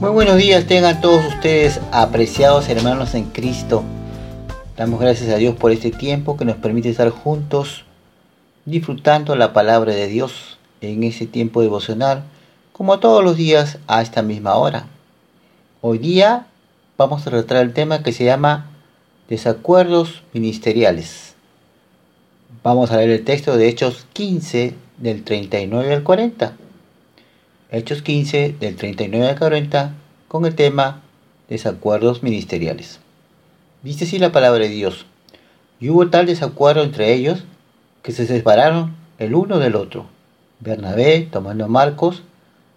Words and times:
Muy 0.00 0.12
buenos 0.12 0.38
días 0.38 0.64
tengan 0.64 1.02
todos 1.02 1.26
ustedes, 1.26 1.78
apreciados 1.92 2.70
hermanos 2.70 3.14
en 3.14 3.26
Cristo. 3.26 3.84
Damos 4.74 4.98
gracias 4.98 5.28
a 5.28 5.36
Dios 5.36 5.56
por 5.56 5.72
este 5.72 5.90
tiempo 5.90 6.38
que 6.38 6.46
nos 6.46 6.56
permite 6.56 6.88
estar 6.88 7.10
juntos, 7.10 7.84
disfrutando 8.64 9.36
la 9.36 9.52
palabra 9.52 9.92
de 9.92 10.06
Dios 10.06 10.56
en 10.80 11.02
ese 11.02 11.26
tiempo 11.26 11.60
devocional, 11.60 12.22
como 12.72 12.98
todos 12.98 13.22
los 13.22 13.36
días 13.36 13.76
a 13.88 14.00
esta 14.00 14.22
misma 14.22 14.54
hora. 14.54 14.86
Hoy 15.82 15.98
día 15.98 16.46
vamos 16.96 17.26
a 17.26 17.30
tratar 17.30 17.58
el 17.58 17.74
tema 17.74 18.02
que 18.02 18.14
se 18.14 18.24
llama 18.24 18.70
desacuerdos 19.28 20.22
ministeriales. 20.32 21.34
Vamos 22.62 22.90
a 22.90 22.96
leer 22.96 23.10
el 23.10 23.24
texto 23.26 23.54
de 23.58 23.68
Hechos 23.68 24.06
15 24.14 24.74
del 24.96 25.24
39 25.24 25.92
al 25.92 26.02
40. 26.02 26.54
Hechos 27.72 28.02
15 28.02 28.56
del 28.58 28.74
39 28.74 29.28
al 29.28 29.38
40 29.38 29.94
con 30.26 30.44
el 30.44 30.56
tema 30.56 31.02
desacuerdos 31.48 32.24
ministeriales. 32.24 32.98
Dice 33.84 34.06
así 34.06 34.18
la 34.18 34.32
palabra 34.32 34.64
de 34.64 34.70
Dios. 34.70 35.06
Y 35.78 35.88
hubo 35.88 36.10
tal 36.10 36.26
desacuerdo 36.26 36.82
entre 36.82 37.14
ellos 37.14 37.44
que 38.02 38.10
se 38.10 38.26
separaron 38.26 38.96
el 39.20 39.36
uno 39.36 39.60
del 39.60 39.76
otro. 39.76 40.06
Bernabé, 40.58 41.28
tomando 41.30 41.66
a 41.66 41.68
Marcos, 41.68 42.24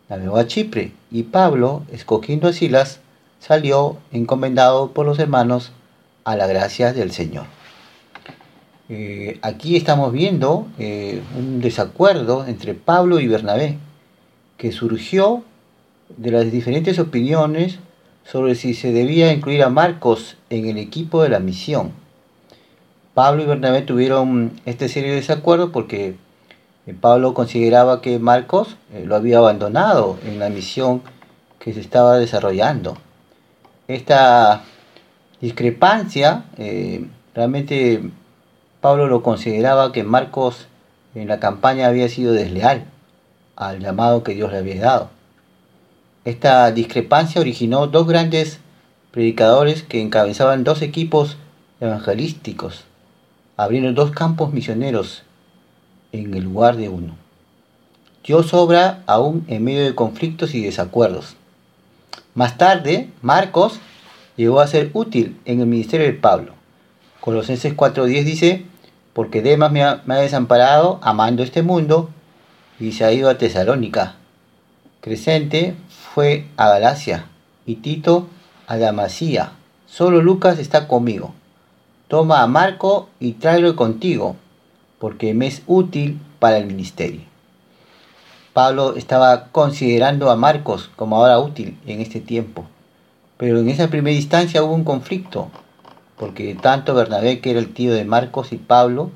navegó 0.10 0.38
a 0.38 0.46
Chipre, 0.46 0.92
y 1.10 1.24
Pablo, 1.24 1.82
escogiendo 1.92 2.48
a 2.48 2.54
Silas, 2.54 3.00
salió 3.40 3.98
encomendado 4.12 4.92
por 4.92 5.08
los 5.08 5.18
hermanos 5.18 5.72
a 6.24 6.36
la 6.36 6.46
gracia 6.46 6.94
del 6.94 7.12
Señor. 7.12 7.46
Eh, 8.90 9.40
aquí 9.42 9.76
estamos 9.76 10.14
viendo 10.14 10.68
eh, 10.78 11.24
un 11.36 11.62
desacuerdo 11.62 12.46
entre 12.46 12.76
Pablo 12.76 13.20
y 13.20 13.28
Bernabé, 13.28 13.80
que 14.64 14.72
surgió 14.72 15.44
de 16.16 16.32
las 16.32 16.50
diferentes 16.50 16.98
opiniones 16.98 17.80
sobre 18.24 18.56
si 18.56 18.74
se 18.74 18.94
debía 18.94 19.34
incluir 19.34 19.62
a 19.62 19.68
Marcos 19.68 20.38
en 20.50 20.70
el 20.70 20.78
equipo 20.78 21.22
de 21.22 21.28
la 21.28 21.40
misión. 21.40 21.92
Pablo 23.14 23.44
y 23.44 23.46
Bernabé 23.46 23.82
tuvieron 23.82 24.54
este 24.66 24.88
serio 24.88 25.14
desacuerdo 25.16 25.74
porque 25.74 26.16
eh, 26.88 26.96
Pablo 26.98 27.34
consideraba 27.34 28.02
que 28.02 28.20
Marcos 28.20 28.78
lo 29.04 29.18
había 29.18 29.40
abandonado 29.40 30.18
en 30.26 30.40
la 30.40 30.48
misión 30.48 31.02
que 31.60 31.74
se 31.74 31.82
estaba 31.82 32.18
desarrollando. 32.18 32.98
Esta 33.90 34.64
discrepancia, 35.42 36.46
eh, 36.58 37.06
realmente 37.36 38.02
Pablo 38.80 39.08
lo 39.08 39.24
consideraba 39.24 39.92
que 39.92 40.06
Marcos 40.06 40.68
en 41.16 41.28
la 41.28 41.42
campaña 41.42 41.88
había 41.88 42.08
sido 42.08 42.32
desleal 42.32 42.93
al 43.56 43.80
llamado 43.80 44.24
que 44.24 44.34
Dios 44.34 44.52
le 44.52 44.60
había 44.60 44.82
dado. 44.82 45.10
Esta 46.26 46.72
discrepancia 46.72 47.42
originó 47.42 47.88
dos 47.88 48.08
grandes 48.08 48.60
predicadores 49.12 49.84
que 49.84 50.02
encabezaban 50.02 50.64
dos 50.64 50.82
equipos 50.82 51.38
evangelísticos, 51.80 52.86
abriendo 53.58 53.94
dos 53.94 54.12
campos 54.12 54.54
misioneros 54.54 55.24
en 56.12 56.34
el 56.34 56.44
lugar 56.44 56.78
de 56.78 56.90
uno. 56.90 57.16
Dios 58.24 58.54
obra 58.54 59.04
aún 59.06 59.44
en 59.50 59.64
medio 59.64 59.84
de 59.84 59.96
conflictos 59.96 60.56
y 60.56 60.64
desacuerdos. 60.64 61.36
Más 62.36 62.58
tarde, 62.58 63.10
Marcos 63.22 63.80
llegó 64.38 64.62
a 64.62 64.68
ser 64.68 64.92
útil 64.94 65.38
en 65.46 65.60
el 65.60 65.68
ministerio 65.68 66.06
de 66.08 66.14
Pablo. 66.14 66.54
Colosenses 67.20 67.76
4.10 67.76 68.24
dice, 68.24 68.66
porque 69.14 69.42
Demas 69.42 69.72
me 69.72 69.84
ha, 69.84 70.02
desamparado 70.06 71.00
amando 71.04 71.44
este 71.44 71.62
mundo 71.62 72.10
y 72.80 72.92
se 72.92 73.06
ha 73.06 73.12
ido 73.12 73.30
a 73.30 73.38
Tesalónica. 73.38 74.16
Crescente 75.02 75.76
fue 76.14 76.48
a 76.58 76.70
Galacia 76.70 77.26
y 77.66 77.76
Tito 77.76 78.28
a 78.68 78.78
Damasía. 78.78 79.52
Solo 79.86 80.22
Lucas 80.22 80.60
está 80.60 80.88
conmigo. 80.88 81.34
Toma 82.08 82.42
a 82.42 82.48
Marco 82.48 83.10
y 83.20 83.34
tráelo 83.34 83.76
contigo, 83.76 84.36
porque 85.00 85.34
me 85.34 85.48
es 85.48 85.62
útil 85.68 86.20
para 86.40 86.58
el 86.58 86.66
ministerio. 86.66 87.22
Pablo 88.54 88.96
estaba 88.96 89.48
considerando 89.52 90.30
a 90.30 90.36
Marcos 90.36 90.92
como 90.96 91.18
ahora 91.18 91.40
útil 91.40 91.78
en 91.88 92.02
este 92.02 92.20
tiempo. 92.20 92.66
Pero 93.38 93.60
en 93.60 93.70
esa 93.70 93.90
primera 93.90 94.16
instancia 94.16 94.64
hubo 94.64 94.76
un 94.76 94.84
conflicto, 94.84 95.50
porque 96.18 96.56
tanto 96.56 96.94
Bernabé, 96.94 97.40
que 97.40 97.52
era 97.52 97.60
el 97.60 97.74
tío 97.74 97.94
de 97.94 98.06
Marcos, 98.06 98.54
y 98.54 98.58
Pablo 98.58 99.10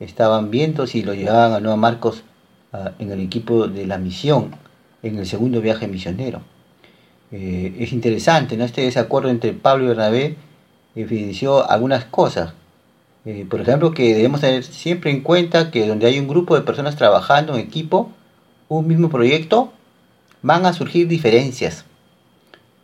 estaban 0.00 0.50
viendo 0.50 0.86
si 0.86 1.02
lo 1.02 1.12
llevaban 1.12 1.52
a 1.52 1.60
no 1.60 1.72
a 1.72 1.76
Marcos 1.76 2.22
ah, 2.72 2.92
en 2.98 3.10
el 3.10 3.20
equipo 3.20 3.68
de 3.68 3.86
la 3.86 3.98
misión, 3.98 4.54
en 5.02 5.18
el 5.18 5.26
segundo 5.26 5.60
viaje 5.60 5.88
misionero. 5.88 6.42
Eh, 7.30 7.76
es 7.78 7.92
interesante, 7.92 8.56
¿no? 8.56 8.64
Este 8.64 8.82
desacuerdo 8.82 9.28
entre 9.28 9.52
Pablo 9.52 9.84
y 9.84 9.88
Bernabé 9.88 10.36
evidenció 10.94 11.68
algunas 11.70 12.04
cosas. 12.06 12.54
Eh, 13.24 13.46
por 13.48 13.60
ejemplo, 13.60 13.92
que 13.92 14.14
debemos 14.14 14.40
tener 14.40 14.64
siempre 14.64 15.10
en 15.10 15.22
cuenta 15.22 15.70
que 15.70 15.86
donde 15.86 16.06
hay 16.06 16.18
un 16.18 16.28
grupo 16.28 16.54
de 16.54 16.62
personas 16.62 16.96
trabajando 16.96 17.54
en 17.54 17.60
equipo, 17.60 18.10
un 18.68 18.86
mismo 18.86 19.10
proyecto, 19.10 19.72
van 20.42 20.64
a 20.66 20.72
surgir 20.72 21.08
diferencias 21.08 21.84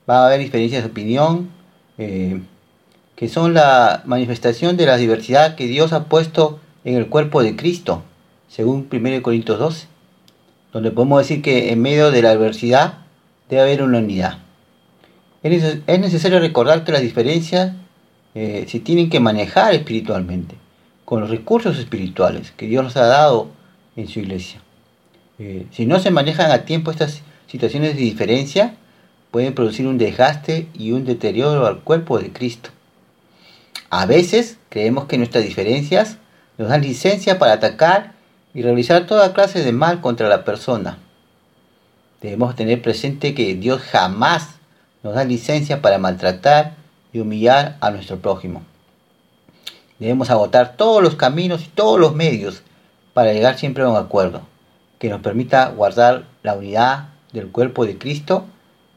va 0.08 0.22
a 0.22 0.26
haber 0.26 0.40
diferencias 0.40 0.82
de 0.82 0.90
opinión, 0.90 1.50
eh, 1.98 2.40
que 3.16 3.28
son 3.28 3.54
la 3.54 4.02
manifestación 4.04 4.76
de 4.76 4.86
la 4.86 4.96
diversidad 4.96 5.54
que 5.54 5.66
Dios 5.66 5.92
ha 5.92 6.04
puesto 6.04 6.60
en 6.84 6.96
el 6.96 7.08
cuerpo 7.08 7.42
de 7.42 7.56
Cristo, 7.56 8.02
según 8.54 8.88
1 8.88 9.22
Corintios 9.22 9.58
12, 9.58 9.86
donde 10.72 10.92
podemos 10.92 11.18
decir 11.18 11.42
que 11.42 11.72
en 11.72 11.82
medio 11.82 12.12
de 12.12 12.22
la 12.22 12.30
adversidad 12.30 12.98
debe 13.50 13.62
haber 13.62 13.82
una 13.82 13.98
unidad. 13.98 14.38
Es 15.42 15.98
necesario 15.98 16.38
recordar 16.38 16.84
que 16.84 16.92
las 16.92 17.02
diferencias 17.02 17.72
eh, 18.36 18.64
se 18.68 18.78
tienen 18.78 19.10
que 19.10 19.18
manejar 19.18 19.74
espiritualmente, 19.74 20.54
con 21.04 21.20
los 21.20 21.30
recursos 21.30 21.80
espirituales 21.80 22.52
que 22.52 22.68
Dios 22.68 22.84
nos 22.84 22.96
ha 22.96 23.06
dado 23.06 23.48
en 23.96 24.06
su 24.06 24.20
iglesia. 24.20 24.60
Eh, 25.40 25.66
si 25.72 25.84
no 25.84 25.98
se 25.98 26.12
manejan 26.12 26.52
a 26.52 26.64
tiempo 26.64 26.92
estas 26.92 27.22
situaciones 27.48 27.96
de 27.96 28.02
diferencia, 28.02 28.76
pueden 29.32 29.54
producir 29.54 29.88
un 29.88 29.98
desgaste 29.98 30.68
y 30.74 30.92
un 30.92 31.04
deterioro 31.04 31.66
al 31.66 31.80
cuerpo 31.80 32.20
de 32.20 32.32
Cristo. 32.32 32.70
A 33.90 34.06
veces 34.06 34.58
creemos 34.68 35.06
que 35.06 35.18
nuestras 35.18 35.42
diferencias 35.42 36.18
nos 36.56 36.68
dan 36.68 36.82
licencia 36.82 37.40
para 37.40 37.54
atacar 37.54 38.13
y 38.54 38.62
realizar 38.62 39.06
toda 39.06 39.34
clase 39.34 39.62
de 39.62 39.72
mal 39.72 40.00
contra 40.00 40.28
la 40.28 40.44
persona. 40.44 40.98
Debemos 42.22 42.54
tener 42.54 42.80
presente 42.80 43.34
que 43.34 43.54
Dios 43.54 43.82
jamás 43.82 44.54
nos 45.02 45.14
da 45.14 45.24
licencia 45.24 45.82
para 45.82 45.98
maltratar 45.98 46.76
y 47.12 47.18
humillar 47.18 47.76
a 47.80 47.90
nuestro 47.90 48.18
prójimo. 48.18 48.62
Debemos 49.98 50.30
agotar 50.30 50.76
todos 50.76 51.02
los 51.02 51.16
caminos 51.16 51.64
y 51.64 51.68
todos 51.68 52.00
los 52.00 52.14
medios 52.14 52.62
para 53.12 53.32
llegar 53.32 53.58
siempre 53.58 53.84
a 53.84 53.88
un 53.88 53.96
acuerdo 53.96 54.42
que 54.98 55.10
nos 55.10 55.20
permita 55.20 55.68
guardar 55.68 56.24
la 56.42 56.54
unidad 56.54 57.08
del 57.32 57.48
cuerpo 57.48 57.84
de 57.84 57.98
Cristo 57.98 58.46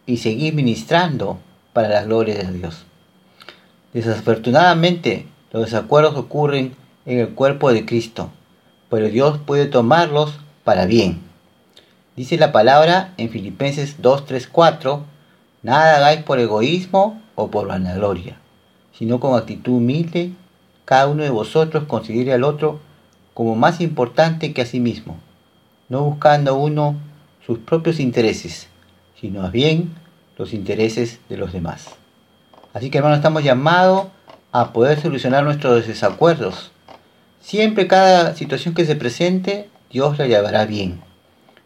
y 0.06 0.18
seguir 0.18 0.54
ministrando 0.54 1.40
para 1.74 1.90
la 1.90 2.04
gloria 2.04 2.36
de 2.36 2.52
Dios. 2.52 2.86
Desafortunadamente, 3.94 5.28
los 5.52 5.66
desacuerdos 5.66 6.16
ocurren 6.16 6.76
en 7.06 7.20
el 7.20 7.30
cuerpo 7.30 7.74
de 7.74 7.86
Cristo, 7.86 8.32
pero 8.90 9.08
Dios 9.10 9.40
puede 9.46 9.66
tomarlos 9.66 10.40
para 10.64 10.86
bien. 10.86 11.22
Dice 12.16 12.38
la 12.38 12.52
palabra 12.52 13.14
en 13.18 13.30
Filipenses 13.30 14.02
2, 14.02 14.26
3, 14.26 14.48
4, 14.48 15.04
nada 15.64 15.98
hagáis 15.98 16.24
por 16.24 16.40
egoísmo 16.40 17.22
o 17.36 17.52
por 17.52 17.68
vanagloria, 17.68 18.38
sino 18.94 19.20
con 19.20 19.38
actitud 19.38 19.74
humilde, 19.74 20.32
cada 20.86 21.08
uno 21.08 21.24
de 21.24 21.30
vosotros 21.30 21.84
considere 21.84 22.34
al 22.34 22.44
otro 22.44 22.80
como 23.34 23.56
más 23.56 23.82
importante 23.82 24.54
que 24.54 24.64
a 24.64 24.66
sí 24.66 24.80
mismo, 24.80 25.18
no 25.90 26.04
buscando 26.04 26.56
uno 26.56 26.96
sus 27.46 27.60
propios 27.60 28.00
intereses, 28.00 28.68
sino 29.20 29.42
más 29.42 29.52
bien 29.52 29.94
los 30.38 30.54
intereses 30.54 31.20
de 31.30 31.38
los 31.38 31.54
demás. 31.54 31.90
Así 32.74 32.90
que 32.90 32.98
hermanos, 32.98 33.20
estamos 33.20 33.44
llamados 33.44 34.08
a 34.52 34.74
poder 34.74 35.00
solucionar 35.00 35.44
nuestros 35.44 35.86
desacuerdos. 35.88 36.72
Siempre 37.48 37.88
cada 37.88 38.36
situación 38.36 38.74
que 38.74 38.84
se 38.84 38.98
presente, 38.98 39.70
Dios 39.90 40.18
la 40.18 40.28
llevará 40.28 40.66
bien. 40.66 41.00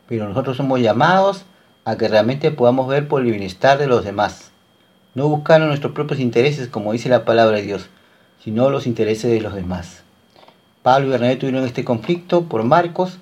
Pero 0.07 0.29
nosotros 0.29 0.55
somos 0.55 0.79
llamados 0.79 1.41
a 1.85 1.97
que 1.97 2.07
realmente 2.07 2.51
podamos 2.51 2.87
ver 2.87 3.07
por 3.07 3.23
el 3.23 3.31
bienestar 3.31 3.79
de 3.79 3.87
los 3.87 4.05
demás. 4.05 4.51
No 5.15 5.27
buscar 5.27 5.59
nuestros 5.59 5.93
propios 5.93 6.19
intereses, 6.19 6.67
como 6.67 6.91
dice 6.93 7.09
la 7.09 7.25
palabra 7.25 7.57
de 7.57 7.63
Dios, 7.63 7.89
sino 8.43 8.69
los 8.69 8.85
intereses 8.85 9.31
de 9.31 9.41
los 9.41 9.55
demás. 9.55 10.03
Pablo 10.83 11.07
y 11.07 11.09
Bernabé 11.09 11.37
tuvieron 11.37 11.65
este 11.65 11.83
conflicto 11.83 12.43
por 12.43 12.63
Marcos, 12.63 13.17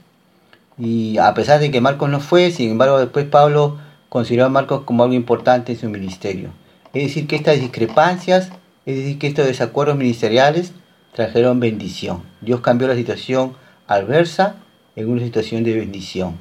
y 0.77 1.17
a 1.17 1.33
pesar 1.33 1.61
de 1.61 1.71
que 1.71 1.79
Marcos 1.79 2.09
no 2.09 2.19
fue, 2.19 2.51
sin 2.51 2.71
embargo 2.71 2.99
después 2.99 3.25
Pablo 3.25 3.77
consideró 4.09 4.47
a 4.47 4.49
Marcos 4.49 4.81
como 4.83 5.03
algo 5.03 5.15
importante 5.15 5.71
en 5.71 5.79
su 5.79 5.89
ministerio. 5.89 6.49
Es 6.93 7.03
decir, 7.03 7.25
que 7.25 7.37
estas 7.37 7.61
discrepancias, 7.61 8.49
es 8.85 8.97
decir, 8.97 9.17
que 9.17 9.27
estos 9.27 9.45
desacuerdos 9.45 9.95
ministeriales 9.95 10.73
trajeron 11.13 11.59
bendición. 11.59 12.23
Dios 12.41 12.61
cambió 12.61 12.87
la 12.87 12.95
situación 12.95 13.53
adversa 13.87 14.55
en 14.95 15.09
una 15.09 15.23
situación 15.23 15.63
de 15.63 15.75
bendición. 15.75 16.37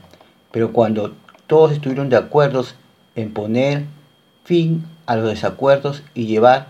Pero 0.50 0.72
cuando 0.72 1.14
todos 1.46 1.72
estuvieron 1.72 2.08
de 2.08 2.16
acuerdo 2.16 2.64
en 3.14 3.32
poner 3.32 3.84
fin 4.44 4.84
a 5.06 5.16
los 5.16 5.28
desacuerdos 5.28 6.02
y 6.14 6.26
llevar 6.26 6.68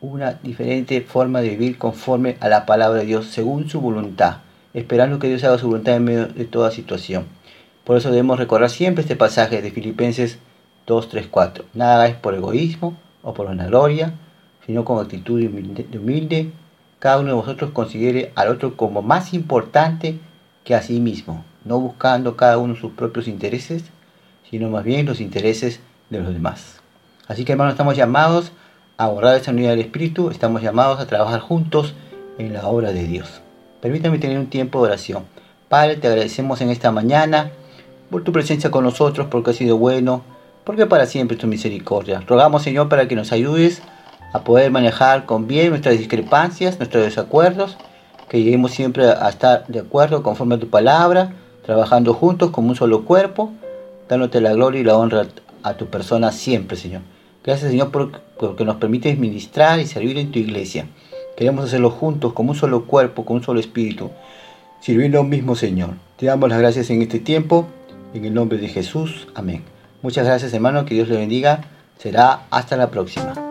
una 0.00 0.34
diferente 0.34 1.00
forma 1.00 1.40
de 1.40 1.50
vivir 1.50 1.78
conforme 1.78 2.36
a 2.40 2.48
la 2.48 2.66
palabra 2.66 3.00
de 3.00 3.06
Dios 3.06 3.26
según 3.26 3.68
su 3.68 3.80
voluntad, 3.80 4.38
esperando 4.74 5.18
que 5.18 5.28
Dios 5.28 5.42
haga 5.44 5.58
su 5.58 5.66
voluntad 5.66 5.96
en 5.96 6.04
medio 6.04 6.26
de 6.26 6.44
toda 6.44 6.70
situación. 6.70 7.26
Por 7.84 7.96
eso 7.96 8.10
debemos 8.10 8.38
recordar 8.38 8.70
siempre 8.70 9.02
este 9.02 9.16
pasaje 9.16 9.62
de 9.62 9.70
Filipenses 9.70 10.38
2, 10.86 11.08
3, 11.08 11.26
4. 11.30 11.64
Nada 11.74 12.06
es 12.06 12.16
por 12.16 12.34
egoísmo 12.34 12.96
o 13.22 13.34
por 13.34 13.54
gloria, 13.56 14.12
sino 14.66 14.84
con 14.84 15.02
actitud 15.02 15.40
de 15.40 15.98
humilde. 15.98 16.50
Cada 16.98 17.18
uno 17.20 17.28
de 17.28 17.34
vosotros 17.34 17.70
considere 17.70 18.32
al 18.34 18.48
otro 18.48 18.76
como 18.76 19.02
más 19.02 19.32
importante 19.32 20.18
que 20.64 20.74
a 20.74 20.82
sí 20.82 20.98
mismo, 20.98 21.44
no 21.64 21.78
buscando 21.78 22.36
cada 22.36 22.58
uno 22.58 22.74
sus 22.74 22.92
propios 22.92 23.28
intereses, 23.28 23.84
sino 24.50 24.68
más 24.68 24.84
bien 24.84 25.06
los 25.06 25.20
intereses 25.20 25.80
de 26.10 26.20
los 26.20 26.32
demás. 26.32 26.80
Así 27.28 27.44
que 27.44 27.52
hermanos, 27.52 27.74
estamos 27.74 27.96
llamados 27.96 28.50
a 28.96 29.04
abordar 29.04 29.36
esa 29.36 29.52
unidad 29.52 29.70
del 29.70 29.80
Espíritu, 29.80 30.30
estamos 30.30 30.60
llamados 30.60 30.98
a 30.98 31.06
trabajar 31.06 31.40
juntos 31.40 31.94
en 32.38 32.52
la 32.52 32.66
obra 32.66 32.92
de 32.92 33.04
Dios. 33.04 33.42
Permítame 33.80 34.18
tener 34.18 34.38
un 34.38 34.48
tiempo 34.48 34.80
de 34.80 34.88
oración. 34.88 35.24
Padre, 35.68 35.96
te 35.96 36.08
agradecemos 36.08 36.60
en 36.62 36.70
esta 36.70 36.90
mañana 36.90 37.52
por 38.10 38.24
tu 38.24 38.32
presencia 38.32 38.70
con 38.72 38.82
nosotros, 38.82 39.28
porque 39.30 39.50
has 39.50 39.56
sido 39.56 39.76
bueno, 39.78 40.22
porque 40.64 40.86
para 40.86 41.06
siempre 41.06 41.36
tu 41.36 41.46
misericordia. 41.46 42.22
Rogamos, 42.26 42.62
Señor, 42.62 42.88
para 42.88 43.06
que 43.06 43.14
nos 43.14 43.30
ayudes 43.30 43.82
a 44.32 44.44
poder 44.44 44.70
manejar 44.70 45.26
con 45.26 45.46
bien 45.46 45.70
nuestras 45.70 45.98
discrepancias, 45.98 46.78
nuestros 46.78 47.04
desacuerdos, 47.04 47.76
que 48.28 48.42
lleguemos 48.42 48.72
siempre 48.72 49.06
a 49.06 49.28
estar 49.28 49.66
de 49.68 49.80
acuerdo 49.80 50.22
conforme 50.22 50.56
a 50.56 50.58
tu 50.58 50.68
palabra, 50.68 51.32
trabajando 51.64 52.14
juntos 52.14 52.50
como 52.50 52.68
un 52.68 52.76
solo 52.76 53.04
cuerpo, 53.04 53.52
dándote 54.08 54.40
la 54.40 54.52
gloria 54.52 54.80
y 54.80 54.84
la 54.84 54.96
honra 54.96 55.26
a 55.62 55.74
tu 55.74 55.86
persona 55.86 56.32
siempre, 56.32 56.76
Señor. 56.76 57.02
Gracias, 57.44 57.70
Señor, 57.70 57.90
porque 57.90 58.64
nos 58.64 58.76
permites 58.76 59.18
ministrar 59.18 59.80
y 59.80 59.86
servir 59.86 60.18
en 60.18 60.30
tu 60.30 60.38
iglesia. 60.38 60.86
Queremos 61.36 61.64
hacerlo 61.64 61.90
juntos, 61.90 62.32
como 62.32 62.50
un 62.50 62.56
solo 62.56 62.84
cuerpo, 62.84 63.24
como 63.24 63.38
un 63.38 63.44
solo 63.44 63.60
espíritu, 63.60 64.10
sirviendo 64.80 65.18
a 65.18 65.20
un 65.22 65.30
mismo 65.30 65.54
Señor. 65.54 65.90
Te 66.16 66.26
damos 66.26 66.48
las 66.48 66.58
gracias 66.58 66.90
en 66.90 67.00
este 67.00 67.20
tiempo, 67.20 67.66
en 68.12 68.24
el 68.24 68.34
nombre 68.34 68.58
de 68.58 68.68
Jesús. 68.68 69.28
Amén. 69.34 69.62
Muchas 70.02 70.26
gracias, 70.26 70.52
hermano. 70.52 70.84
Que 70.84 70.94
Dios 70.94 71.08
le 71.08 71.16
bendiga. 71.16 71.62
Será 71.96 72.42
hasta 72.50 72.76
la 72.76 72.90
próxima. 72.90 73.47